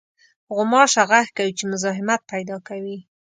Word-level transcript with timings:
غوماشه 0.55 1.03
غږ 1.09 1.27
کوي 1.37 1.51
چې 1.57 1.63
مزاحمت 1.71 2.21
پېدا 2.31 2.57
کوي. 2.67 2.97